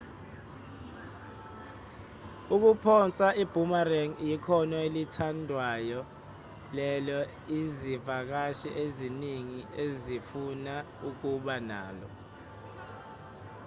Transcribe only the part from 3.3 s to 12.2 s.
i-boomerang ikhono elithandwayo lelo izivakashi eziningi ezifuna ukuba nalo